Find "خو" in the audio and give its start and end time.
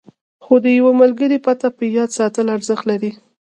0.43-0.53